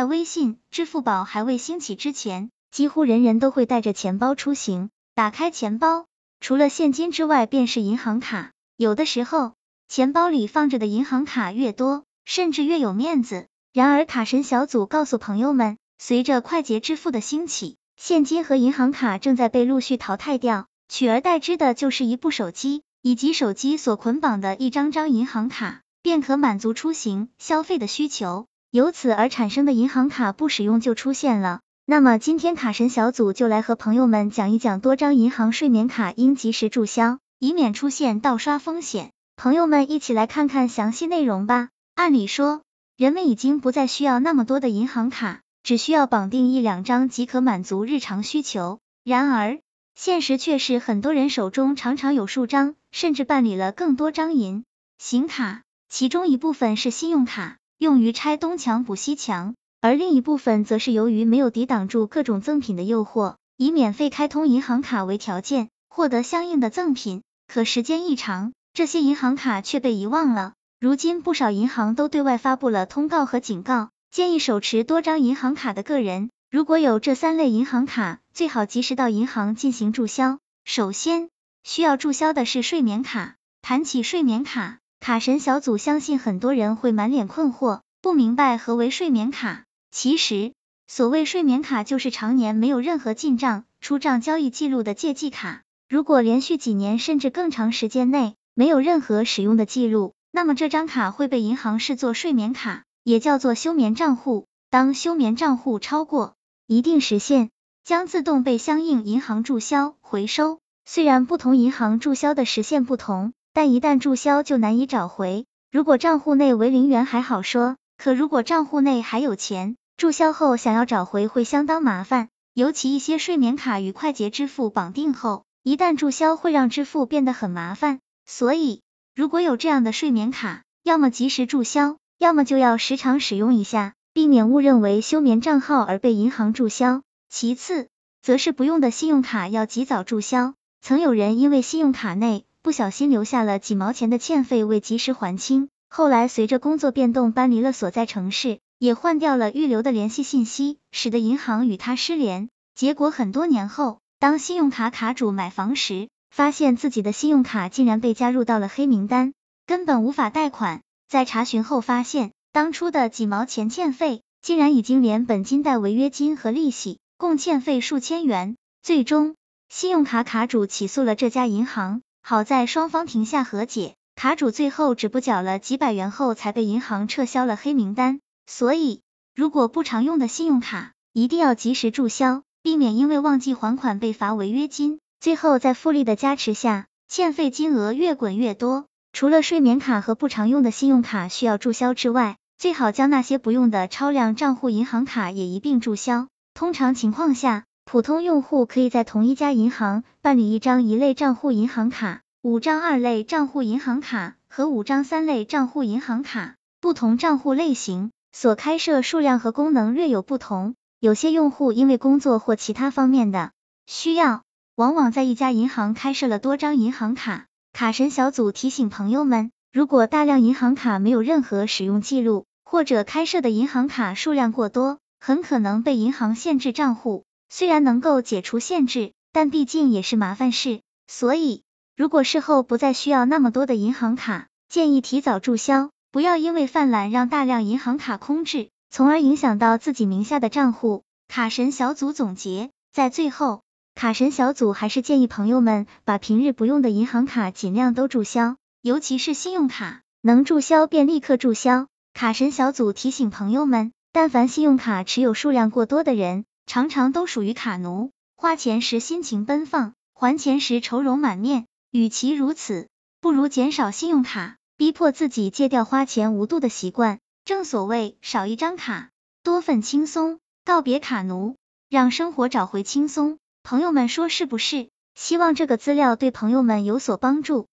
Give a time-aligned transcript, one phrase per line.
[0.00, 4.88] 在微信、支付宝还未兴起之前，几乎人人都会带着钱包出行。
[5.14, 6.06] 打开钱包，
[6.40, 8.52] 除了现金之外，便是银行卡。
[8.78, 9.52] 有的时候，
[9.88, 13.48] 钱包里放着的银行卡越多，甚至越有面子。
[13.74, 28.46] 然而，卡神小组告诉朋友们，随着快捷支付的兴起，现金和银行卡正在被陆续淘汰掉，取而代之的就是一部手机以及手机所捆绑的一张张银行卡，便可满足出行消费的需求。
[28.70, 31.60] 由此而产生的银行卡不使用就出现了。
[31.86, 39.10] 那么今天卡神小组就来和朋友们讲一讲多张银行睡眠卡应及时注销，以免出现盗刷风险。
[39.34, 41.70] 朋友们一起来看看详细内容吧。
[41.96, 42.62] 按理说，
[42.96, 48.78] 人们已经不再需要那么多的银行卡，只需要绑定一两张即可满足日常需求。
[49.02, 49.58] 然而，
[49.96, 54.64] 现实却是很多人手中常常有数张，甚至办理了更多张银
[54.96, 57.56] 行卡，其中一部分是信用卡。
[57.80, 67.22] 用于拆东墙补西墙，而另一部分则是由于没有抵挡住各种赠品的诱惑，以免费开通银行卡为条件，获得相应的赠品。
[67.48, 70.52] 可时间一长，这些银行卡却被遗忘了。
[70.78, 80.38] 如今不少银行都对外发布了通告和警告，建议手持多张银行卡的个人，如果有这三类银行卡，最好及时到银行进行注销。
[80.66, 81.30] 首先
[81.64, 83.36] 需要注销的是睡眠卡。
[83.62, 89.64] 谈起睡眠卡，卡神小组相信很多人会满脸困惑，不明白何为睡眠卡。
[89.90, 90.52] 其实，
[90.86, 95.62] 所谓睡眠卡就是常年没有任何进账、出账交易记录的借记卡。
[95.88, 104.46] 如果连续几年甚至更长时间内没有任何使用的记录，那么这张卡会被银行视作睡眠卡，也叫做休眠账户。
[104.68, 106.34] 当休眠账户超过
[106.66, 107.48] 一定时限，
[107.84, 110.58] 将自动被相应银行注销回收。
[110.84, 113.32] 虽然不同银行注销的时限不同。
[113.52, 115.46] 但一旦注销就难以找回。
[115.70, 122.28] 如果账户内为零元还好说，可如果账户内还有钱，注销后想要找回会相当麻烦。
[122.52, 128.00] 尤其一些睡眠卡与快捷支付绑定后，一旦注销会让支付变得很麻烦。
[128.26, 128.82] 所以，
[129.14, 137.02] 如果有这样的睡眠卡，要么及时注销，要么就要时常使用一下，避免误认为休眠账号而被银行注销。
[137.28, 137.88] 其次，
[138.20, 140.54] 则是不用的信用卡要及早注销。
[140.80, 152.50] 曾有人因为信用卡内不小心留下了几毛钱的欠费未及时还清，后来随着工作变动搬离了所在城市，也换掉了预留的联系信息，使得银行与他失联。
[152.74, 159.32] 结果很多年后，当信用卡卡主买房时，发现自己的信用卡竟然被加入到了黑名单，
[159.66, 160.82] 根本无法贷款。
[161.08, 168.56] 在查询后发现，当初的几毛钱欠费，竟然已经连本金带违约金和利息，共欠费数千元。
[168.82, 169.34] 最终，
[169.70, 172.02] 信用卡卡主起诉了这家银行。
[172.22, 178.20] 好在双方停下和解，卡主最后只补缴了几百元后才被银行撤销了黑名单。
[178.46, 179.02] 所以，
[179.34, 188.86] 如果不常用的信用卡，一定要及时注销，避免因为忘记还款被罚违约金，最后在复利的加持下，欠费金额越滚越多。
[189.12, 196.28] 除了睡眠卡和不常用的信用卡需要注销之外，最好将那些不用的超量账户银行卡也一并注销。
[196.54, 206.54] 通常情况下，普通用户可以在同一家银行办理一张一类账户银行卡、五张二类账户银行卡和五张三类账户银行卡。
[206.80, 210.76] 不同账户类型所开设数量和功能略有不同。
[211.00, 213.50] 有些用户因为工作或其他方面的
[213.86, 214.42] 需要，
[214.76, 217.46] 往往在一家银行开设了多张银行卡。
[217.72, 227.24] 卡神小组提醒朋友们，如果大量银行卡没有任何使用记录，或者开设的银行卡数量过多，很可能被银行限制账户。
[227.52, 231.64] 虽然能够解除限制，但毕竟也是麻烦事，所以
[231.96, 241.02] 如果事后不再需要那么多的银行卡，建议提早注销，不要因为犯懒让大量银行卡空置，从而影响到自己名下的账户。
[241.26, 243.62] 卡神小组总结，在最后，
[243.96, 251.88] 卡神小组还是建议朋友们把平日不用的银行卡尽量都注销，尤其是信用卡，能注销便立刻注销。
[252.14, 261.66] 卡神小组提醒朋友们，但凡信用卡持有数量过多的人，常常都属于卡奴，花钱时心情奔放，还钱时愁容满面。
[261.90, 262.86] 与其如此，
[263.20, 267.18] 不如减少信用卡，逼迫自己戒掉花钱无度的习惯。
[267.44, 269.10] 正所谓少一张卡，
[269.42, 270.38] 多份轻松。
[270.64, 271.56] 告别卡奴，
[271.88, 273.40] 让生活找回轻松。
[273.64, 274.90] 朋友们说是不是？
[275.16, 277.66] 希望这个资料对朋友们有所帮助。